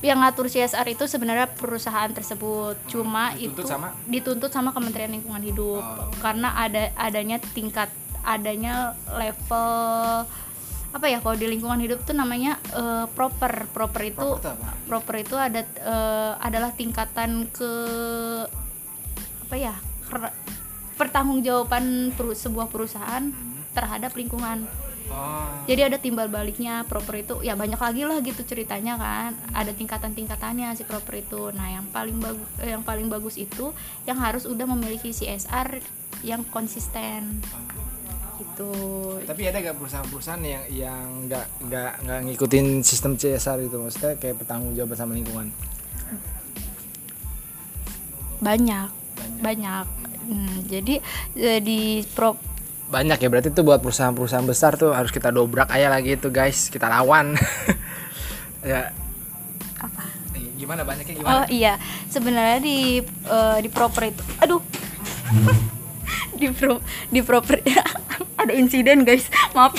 [0.03, 2.75] Yang ngatur CSR itu sebenarnya perusahaan tersebut.
[2.91, 3.87] Cuma Dituntut itu sama?
[4.03, 5.83] dituntut sama Kementerian Lingkungan Hidup.
[6.19, 7.87] Karena ada adanya tingkat
[8.23, 10.27] adanya level
[10.93, 13.71] apa ya kalau di lingkungan hidup tuh namanya eh, proper.
[13.71, 14.53] Proper itu Proper
[14.85, 17.71] proper itu ada eh, adalah tingkatan ke
[19.47, 19.75] apa ya
[20.99, 23.33] pertanggungjawaban peru- sebuah perusahaan
[23.73, 24.69] terhadap lingkungan
[25.13, 25.45] Oh.
[25.69, 29.37] jadi ada timbal baliknya proper itu ya banyak lagi lah gitu ceritanya kan.
[29.53, 31.53] Ada tingkatan tingkatannya si proper itu.
[31.53, 33.69] Nah yang paling bagus yang paling bagus itu
[34.09, 35.77] yang harus udah memiliki CSR
[36.25, 37.45] yang konsisten.
[38.41, 38.73] Gitu.
[39.29, 43.77] Tapi ada gak perusahaan-perusahaan yang yang nggak nggak nggak ngikutin sistem CSR itu?
[43.77, 45.53] Maksudnya kayak bertanggung jawab sama lingkungan.
[48.43, 48.89] banyak.
[49.39, 49.85] Banyak.
[50.23, 50.99] Hmm, jadi
[51.35, 52.52] eh, di pro
[52.93, 53.27] Banyak ya.
[53.33, 57.33] Berarti itu buat perusahaan-perusahaan besar tuh harus kita dobrak aja lagi itu guys, kita lawan.
[58.61, 58.93] ya.
[59.81, 60.01] Apa?
[60.53, 60.85] Gimana?
[60.85, 61.33] Banyaknya gimana?
[61.41, 61.81] oh iya.
[62.13, 64.61] Sebenarnya di eh, di proper itu aduh.
[66.33, 66.81] Di pro
[67.13, 67.61] di proper
[68.41, 69.29] ada insiden guys.
[69.53, 69.73] Maaf.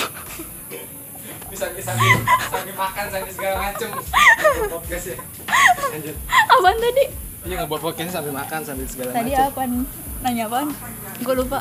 [1.51, 3.89] Bisa bisa sambil, sambil makan sambil segala macem.
[4.71, 5.17] Podcast ya.
[5.93, 6.15] Lanjut.
[6.25, 7.05] apaan tadi?
[7.45, 9.47] Iya ngebuat podcast sambil makan sambil segala tadi macem.
[9.51, 9.71] apaan?
[10.25, 10.67] Nanya apaan?
[11.21, 11.59] Gue lupa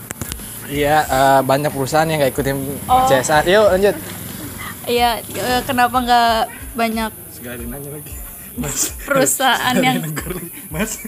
[0.66, 3.04] Iya, eh, banyak perusahaan yang nggak ikutin Oh.
[3.04, 3.44] CSR.
[3.44, 3.96] Yuk lanjut.
[4.84, 6.36] Iya, eh, kenapa nggak
[6.74, 8.12] banyak Segala nanya lagi.
[8.54, 8.94] Mas.
[9.02, 9.98] perusahaan yang.
[10.70, 11.02] Mas.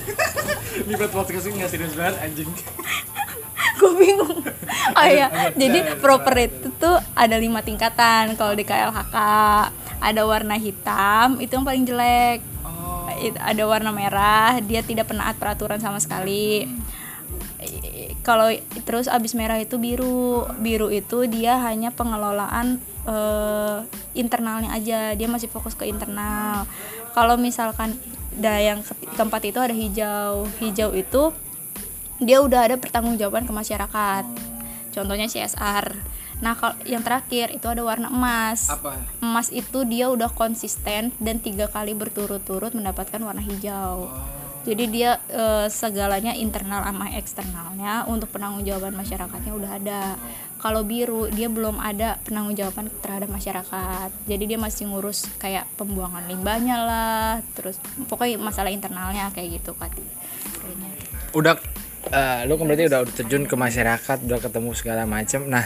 [0.76, 2.46] Ini buat podcast ini nggak serius banget anjing.
[3.78, 4.40] gue bingung.
[4.86, 8.32] Oh iya, jadi proper itu tuh ada lima tingkatan.
[8.32, 9.16] Kalau di KLHK
[9.98, 12.40] ada warna hitam, itu yang paling jelek.
[12.62, 13.04] Oh.
[13.36, 16.64] Ada warna merah, dia tidak penaat peraturan sama sekali.
[16.64, 16.70] I-
[18.20, 18.50] Kalau
[18.84, 23.78] terus abis merah itu biru, biru itu dia hanya pengelolaan eh,
[24.18, 26.66] internalnya aja, dia masih fokus ke internal.
[27.14, 27.96] Kalau misalkan
[28.36, 31.32] da yang ke- keempat itu ada hijau, hijau itu
[32.20, 34.24] dia udah ada pertanggungjawaban ke masyarakat.
[34.92, 36.16] Contohnya CSR.
[36.36, 38.68] Nah, kalau yang terakhir itu ada warna emas.
[38.68, 38.96] Apa?
[39.24, 44.12] Emas itu dia udah konsisten dan tiga kali berturut-turut mendapatkan warna hijau.
[44.66, 50.02] Jadi dia eh, segalanya internal sama eksternalnya untuk penanggung-jawaban masyarakatnya udah ada.
[50.58, 54.10] Kalau biru dia belum ada penanggung-jawaban terhadap masyarakat.
[54.26, 57.78] Jadi dia masih ngurus kayak pembuangan limbahnya lah, terus
[58.10, 59.70] pokoknya masalah internalnya kayak gitu.
[59.78, 60.90] Kayaknya.
[61.30, 61.54] Udah
[62.10, 65.46] eh, lu kan berarti udah terjun ke masyarakat, udah ketemu segala macam.
[65.46, 65.62] Nah,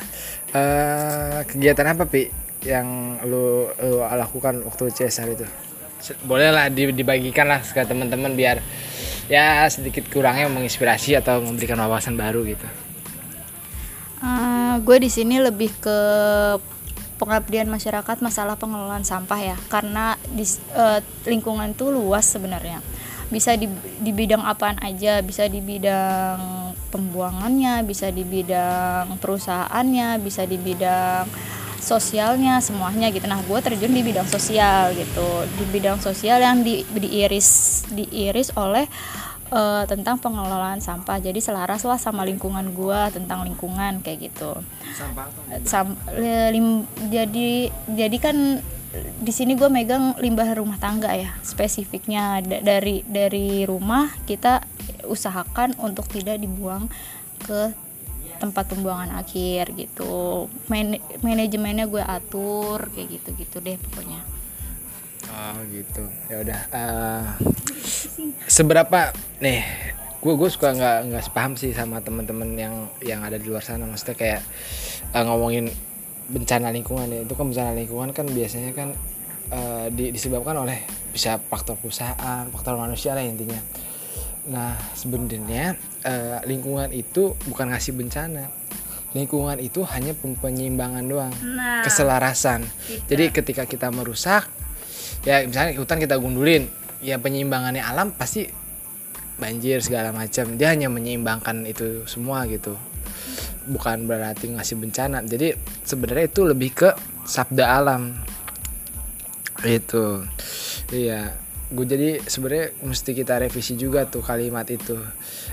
[0.53, 2.29] eh, kegiatan apa pi
[2.69, 5.49] yang lu, lu lakukan waktu CSR itu?
[6.01, 8.65] Se- Boleh lah di- dibagikan lah ke teman-teman biar
[9.31, 12.67] ya sedikit kurangnya menginspirasi atau memberikan wawasan baru gitu.
[14.81, 15.99] gue di sini lebih ke
[17.21, 19.57] pengabdian masyarakat masalah pengelolaan sampah ya.
[19.69, 22.81] Karena di eh, lingkungan itu luas sebenarnya.
[23.31, 25.21] Bisa di, di bidang apaan aja.
[25.21, 31.25] Bisa di bidang pembuangannya bisa di bidang perusahaannya bisa di bidang
[31.81, 33.25] sosialnya semuanya gitu.
[33.25, 35.29] Nah gue terjun di bidang sosial gitu.
[35.57, 38.85] Di bidang sosial yang di, diiris diiris oleh
[39.51, 41.19] eh, tentang pengelolaan sampah.
[41.19, 44.61] Jadi selaras lah sama lingkungan gua tentang lingkungan kayak gitu.
[44.95, 45.27] Sampah
[45.64, 48.37] Sam, le- lim- jadi jadi kan
[49.23, 52.45] di sini gue megang limbah rumah tangga ya spesifiknya.
[52.45, 54.62] Da- dari dari rumah kita
[55.09, 56.87] usahakan untuk tidak dibuang
[57.40, 57.73] ke
[58.40, 64.20] tempat pembuangan akhir gitu Man- manajemennya gue atur kayak gitu gitu deh pokoknya
[65.31, 66.03] Oh gitu.
[66.26, 66.61] Ya udah.
[66.74, 67.22] eh,
[68.44, 69.62] seberapa nih?
[70.18, 73.87] Gue gue suka nggak nggak sepaham sih sama teman-teman yang yang ada di luar sana.
[73.87, 74.42] Maksudnya kayak
[75.14, 75.70] eh, ngomongin
[76.26, 77.20] bencana lingkungan ya.
[77.22, 78.88] Itu kan bencana lingkungan kan biasanya kan
[79.55, 80.83] eh, di- disebabkan oleh
[81.14, 83.61] bisa faktor perusahaan, faktor manusia lah intinya.
[84.48, 85.76] Nah sebenarnya
[86.07, 88.48] eh, lingkungan itu bukan ngasih bencana.
[89.11, 91.83] Lingkungan itu hanya penyeimbangan doang, Nah.
[91.83, 92.62] keselarasan.
[93.11, 94.46] Jadi ketika kita merusak
[95.26, 96.70] ya misalnya hutan kita gundulin
[97.03, 98.46] ya penyeimbangannya alam pasti
[99.37, 100.55] banjir segala macam.
[100.55, 102.79] Dia hanya menyeimbangkan itu semua gitu.
[103.66, 105.24] Bukan berarti ngasih bencana.
[105.26, 106.88] Jadi sebenarnya itu lebih ke
[107.26, 108.14] sabda alam.
[109.64, 110.24] Itu.
[110.92, 111.39] Iya
[111.70, 114.98] gue jadi sebenarnya mesti kita revisi juga tuh kalimat itu.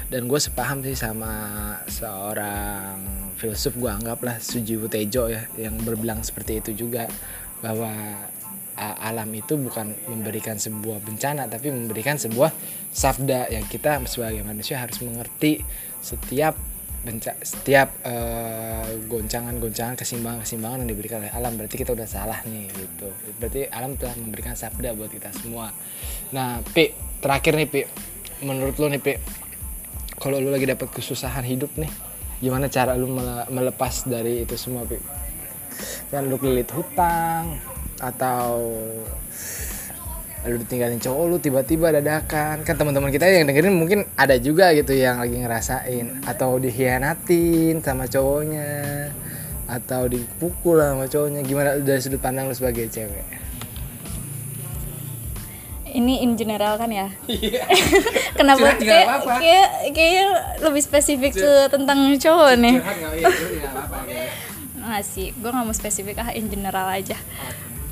[0.10, 1.32] Dan gue sepaham sih sama
[1.86, 2.97] seorang
[3.38, 7.06] filsuf gue anggaplah Sujiwo Tejo ya yang berbilang seperti itu juga.
[7.62, 7.93] Bahwa
[8.77, 12.53] alam itu bukan memberikan sebuah bencana tapi memberikan sebuah
[12.93, 15.65] sabda yang kita sebagai manusia harus mengerti
[15.97, 16.53] setiap
[17.41, 23.10] setiap eh, goncangan-goncangan keseimbangan-keseimbangan yang diberikan oleh alam berarti kita udah salah nih gitu.
[23.39, 25.72] Berarti alam telah memberikan sabda buat kita semua.
[26.36, 26.91] Nah pi
[27.24, 27.82] terakhir nih pi
[28.43, 29.13] menurut lo nih pi
[30.17, 31.89] kalau lu lagi dapat kesusahan hidup nih
[32.38, 34.98] gimana cara mele- melepas dari itu semua pi
[36.13, 37.58] kan lu kelilit hutang
[37.98, 38.62] atau
[40.48, 42.64] lu ditinggalin cowok lu tiba-tiba dadakan.
[42.64, 46.24] Kan teman-teman kita yang dengerin mungkin ada juga gitu yang lagi ngerasain.
[46.24, 49.12] Atau dihianatin sama cowoknya.
[49.68, 51.44] Atau dipukul sama cowoknya.
[51.44, 53.28] Gimana dari sudut pandang lu sebagai cewek?
[55.88, 57.12] Ini in general kan ya?
[58.38, 58.60] Kenapa?
[58.60, 59.34] Curhat juga kayak apa-apa.
[59.40, 60.26] kayak kayaknya
[60.62, 62.76] lebih spesifik ke tentang cowok nih.
[64.78, 65.02] Nggak?
[65.04, 67.18] Sih gue nggak mau spesifik ah in general aja.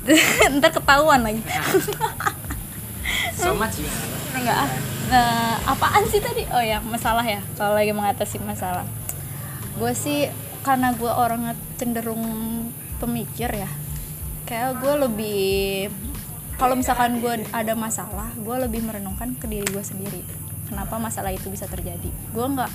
[0.58, 1.42] Ntar ketahuan lagi
[3.34, 3.90] so much ya.
[4.36, 4.72] Enggak ah
[5.06, 6.42] Nah, apaan sih tadi?
[6.50, 8.82] Oh ya masalah ya kalau lagi mengatasi masalah.
[9.78, 10.26] Gue sih
[10.66, 12.26] karena gue orangnya cenderung
[12.98, 13.70] pemikir ya
[14.46, 15.46] kayak gue lebih
[16.56, 20.22] kalau misalkan gue ada masalah gue lebih merenungkan ke diri gue sendiri.
[20.66, 22.10] Kenapa masalah itu bisa terjadi?
[22.34, 22.70] Gue nggak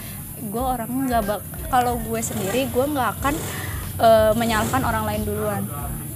[0.51, 3.35] gue orangnya nggak bak kalau gue sendiri gue nggak akan
[3.99, 5.63] eh, menyalahkan orang lain duluan.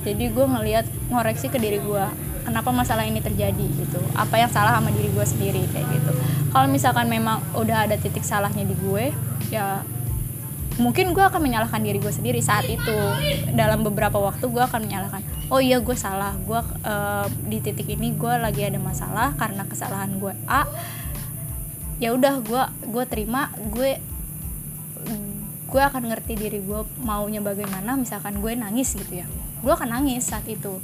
[0.06, 2.06] Jadi gue ngelihat ngoreksi ke diri gue
[2.46, 4.00] kenapa masalah ini terjadi gitu.
[4.14, 6.12] Apa yang salah sama diri gue sendiri kayak gitu.
[6.54, 9.12] Kalau misalkan memang udah ada titik salahnya di gue
[9.50, 9.82] ya
[10.76, 12.98] mungkin gue akan menyalahkan diri gue sendiri saat itu.
[13.52, 16.38] Dalam beberapa waktu gue akan menyalahkan oh iya gue salah.
[16.46, 20.70] Gue eh, di titik ini gue lagi ada masalah karena kesalahan gue A.
[21.98, 23.50] Ya udah gue gue terima.
[23.74, 23.98] Gue
[25.66, 27.98] gue akan ngerti diri gue maunya bagaimana.
[27.98, 29.28] Misalkan gue nangis gitu ya
[29.66, 30.78] gue akan nangis saat itu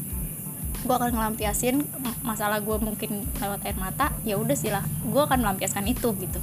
[0.81, 1.85] gue akan ngelampiasin
[2.25, 6.41] masalah gue mungkin lewat air mata ya udah sih lah gue akan melampiaskan itu gitu.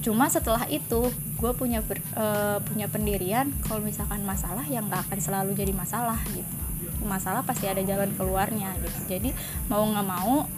[0.00, 5.18] Cuma setelah itu gue punya ber- eh, punya pendirian kalau misalkan masalah yang nggak akan
[5.20, 6.54] selalu jadi masalah gitu.
[7.04, 8.98] Masalah pasti ada jalan keluarnya gitu.
[9.06, 9.30] Jadi
[9.68, 10.48] mau nggak mau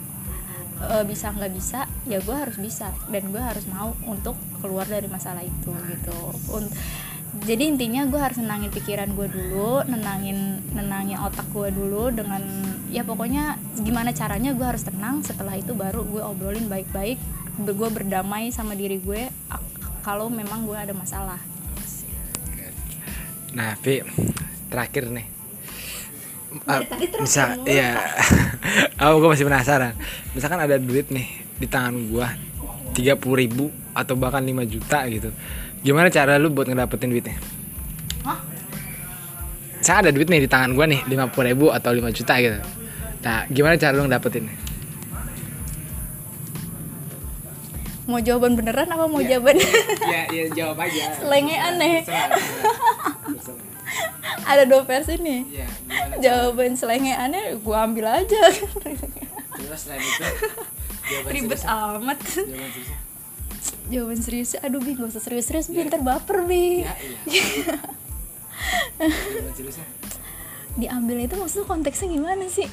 [0.87, 5.11] eh, bisa nggak bisa ya gue harus bisa dan gue harus mau untuk keluar dari
[5.11, 6.17] masalah itu gitu.
[6.55, 6.71] Un-
[7.47, 12.43] jadi intinya gue harus nenangin pikiran gue dulu nenangin nenangin otak gue dulu dengan
[12.91, 17.23] ya pokoknya gimana caranya gue harus tenang setelah itu baru gue obrolin baik-baik
[17.61, 19.31] gue berdamai sama diri gue
[20.03, 21.39] kalau memang gue ada masalah
[23.51, 23.99] Nah, Pi,
[24.71, 25.27] terakhir nih.
[26.67, 27.99] Ah, tadi terakhir bisa, iya.
[29.07, 29.95] oh, gue masih penasaran.
[30.35, 31.27] Misalkan ada duit nih
[31.59, 32.31] di tangan gua
[32.95, 35.31] 30 ribu atau bahkan 5 juta gitu.
[35.81, 37.37] Gimana cara lu buat ngedapetin duitnya?
[38.23, 38.39] Hah?
[39.81, 42.61] Saya ada duit nih di tangan gua nih 50 ribu atau 5 juta gitu.
[43.21, 44.45] Nah, gimana cara lu ngedapetin?
[48.11, 51.15] mau jawaban beneran apa mau jawaban ya, ya jawab aja.
[51.15, 52.03] selengean nih
[54.51, 56.19] ada dua versi nih gimana?
[56.19, 58.43] jawaban selengeannya gue ambil aja
[59.55, 60.27] Terus selain itu
[61.39, 63.10] ribet amat Jawaban.
[63.91, 66.95] Jawaban serius aduh bi gak usah serius-serius bi ntar baper bi Ya,
[67.27, 67.45] iya.
[69.57, 69.87] Seriusnya.
[70.77, 72.69] diambil itu maksudnya konteksnya gimana sih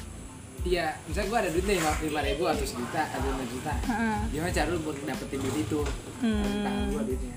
[0.58, 3.70] Iya, misalnya gue ada duit nih lima ribu atau sejuta atau lima juta.
[3.78, 4.18] Heeh.
[4.34, 5.80] Gimana cara lu buat dapetin duit itu?
[6.18, 6.44] Hmm.
[6.66, 7.34] Tangan gue duitnya.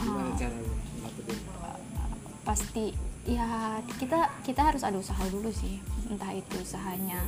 [0.00, 0.72] Gimana cara lu
[1.04, 1.38] dapetin?
[2.42, 2.84] pasti
[3.22, 3.46] ya
[3.94, 5.78] kita kita harus ada usaha dulu sih
[6.10, 7.22] entah itu usahanya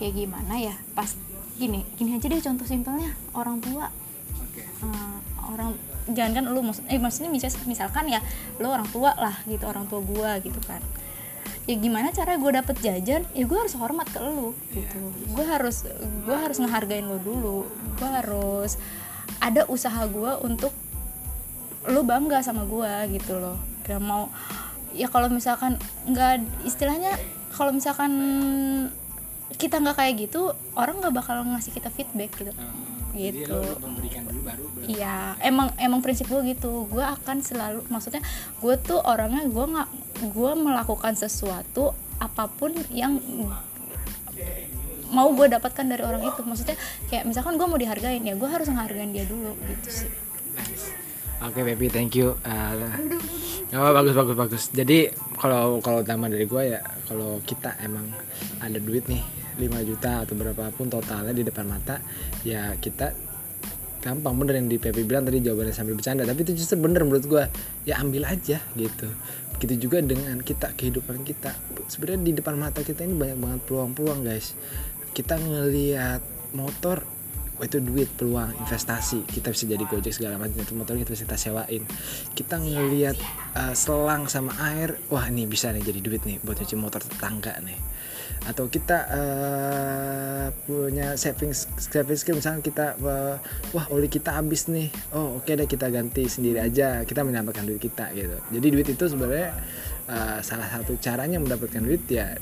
[0.00, 1.12] kayak gimana ya pas
[1.56, 3.88] gini gini aja deh contoh simpelnya orang tua.
[4.40, 4.62] Oke.
[4.64, 5.76] eh, orang
[6.10, 8.20] jangan kan lu maksud eh maksudnya misal, misalkan ya
[8.58, 10.82] lu orang tua lah gitu orang tua gua gitu kan.
[11.62, 13.22] Ya gimana cara gue dapet jajan?
[13.38, 14.98] Ya gue harus hormat ke lu gitu.
[15.30, 15.86] Gue harus
[16.26, 17.70] gue harus ngehargain lo dulu.
[17.94, 18.82] Gue harus
[19.38, 20.74] ada usaha gue untuk
[21.86, 23.62] lu bangga sama gue gitu loh.
[23.86, 24.26] Gak mau
[24.92, 27.16] ya kalau misalkan nggak istilahnya
[27.52, 28.12] kalau misalkan
[29.62, 32.50] kita nggak kayak gitu orang nggak bakal ngasih kita feedback gitu
[33.12, 34.64] Jadi gitu memberikan dulu baru.
[34.88, 36.88] Iya, emang emang prinsip gue gitu.
[36.88, 38.24] Gue akan selalu, maksudnya
[38.64, 39.88] gue tuh orangnya gue nggak,
[40.32, 43.20] gue melakukan sesuatu apa pun yang
[45.12, 46.40] mau gue dapatkan dari orang itu.
[46.40, 46.80] Maksudnya
[47.12, 50.10] kayak misalkan gue mau dihargain ya, gue harus menghargain dia dulu gitu sih.
[50.56, 50.96] Nice.
[51.44, 52.38] Oke, baby, thank you.
[52.48, 52.96] Uh,
[53.76, 54.62] oh, bagus bagus bagus.
[54.72, 58.08] Jadi kalau kalau utama dari gue ya kalau kita emang
[58.62, 62.00] ada duit nih 5 juta atau berapapun totalnya di depan mata
[62.46, 63.32] ya kita
[64.02, 64.34] gampang.
[64.34, 67.44] Bener yang di PP bilang tadi jawabannya sambil bercanda tapi itu justru bener menurut gue
[67.86, 69.08] ya ambil aja gitu.
[69.56, 71.54] Begitu juga dengan kita kehidupan kita.
[71.86, 74.58] Sebenarnya di depan mata kita ini banyak banget peluang-peluang guys.
[75.14, 76.20] Kita ngelihat
[76.58, 77.06] motor
[77.60, 79.22] wah itu duit peluang investasi.
[79.22, 81.82] Kita bisa jadi gojek segala macam itu motor kita bisa kita sewain.
[82.34, 83.14] Kita ngelihat
[83.54, 87.54] uh, selang sama air wah ini bisa nih jadi duit nih buat nyuci motor tetangga
[87.62, 87.78] nih
[88.42, 93.38] atau kita uh, punya saving saving skill misalnya kita uh,
[93.70, 94.90] wah oli kita habis nih.
[95.14, 97.06] Oh oke okay deh kita ganti sendiri aja.
[97.06, 98.34] Kita menyelamatkan duit kita gitu.
[98.50, 99.54] Jadi duit itu sebenarnya
[100.10, 102.34] uh, salah satu caranya mendapatkan duit ya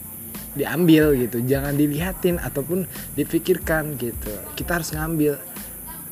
[0.56, 1.44] diambil gitu.
[1.44, 4.32] Jangan dilihatin ataupun dipikirkan gitu.
[4.56, 5.36] Kita harus ngambil.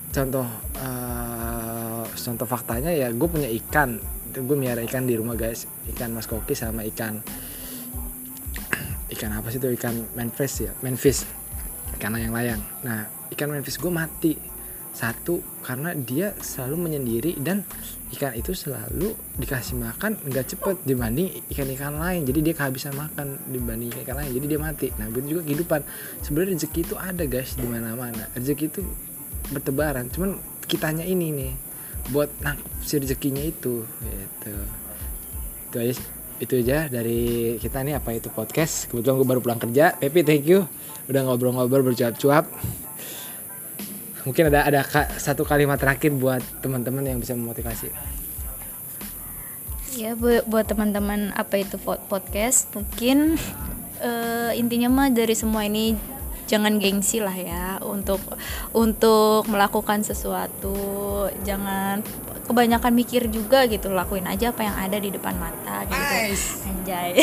[0.08, 0.48] Contoh
[0.80, 3.96] uh, contoh faktanya ya gue punya ikan.
[4.36, 5.64] Gue miara ikan di rumah guys.
[5.88, 7.24] Ikan mas koki sama ikan
[9.12, 10.72] ikan apa sih itu ikan manfish ya?
[10.84, 11.24] Manfish.
[11.96, 14.34] Ikan layang-layang nah ikan manfish gue mati.
[14.88, 17.62] Satu karena dia selalu menyendiri dan
[18.10, 22.26] ikan itu selalu dikasih makan nggak cepet dibanding ikan-ikan lain.
[22.26, 24.34] Jadi dia kehabisan makan dibanding ikan lain.
[24.34, 24.90] Jadi dia mati.
[24.98, 25.80] Nah begitu juga kehidupan.
[26.26, 28.26] Sebenarnya rezeki itu ada guys di mana-mana.
[28.34, 28.82] Rezeki itu
[29.54, 30.10] bertebaran.
[30.10, 31.52] Cuman kitanya ini nih
[32.10, 34.54] buat nangkep si rezekinya itu gitu.
[35.68, 35.94] Itu aja
[36.38, 38.86] itu aja dari kita nih apa itu podcast.
[38.86, 39.94] Kebetulan gue baru pulang kerja.
[39.98, 40.66] Pepi thank you.
[41.10, 42.46] Udah ngobrol-ngobrol bercuap-cuap.
[44.22, 44.80] Mungkin ada ada
[45.18, 47.90] satu kalimat terakhir buat teman-teman yang bisa memotivasi.
[49.98, 53.34] Ya buat buat teman-teman apa itu podcast mungkin
[53.98, 55.98] uh, intinya mah dari semua ini
[56.48, 58.18] jangan gengsi lah ya untuk
[58.72, 62.00] untuk melakukan sesuatu jangan
[62.48, 66.64] kebanyakan mikir juga gitu lakuin aja apa yang ada di depan mata gitu nice.
[66.64, 67.12] anjay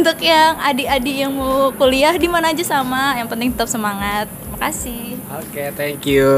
[0.00, 4.26] untuk yang adik-adik yang mau kuliah di mana aja sama yang penting tetap semangat
[4.60, 5.16] kasih.
[5.40, 6.28] Oke, okay, thank you.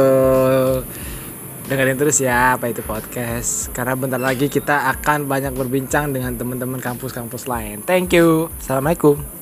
[1.66, 3.74] Dengerin terus ya apa itu podcast.
[3.74, 7.82] Karena bentar lagi kita akan banyak berbincang dengan teman-teman kampus-kampus lain.
[7.82, 8.48] Thank you.
[8.62, 9.41] Assalamualaikum.